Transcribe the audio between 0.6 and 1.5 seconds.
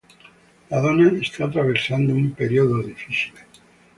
La donna sta